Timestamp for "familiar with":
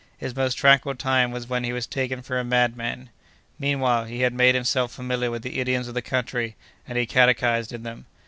4.91-5.43